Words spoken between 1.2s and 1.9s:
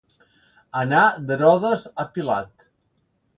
d'Herodes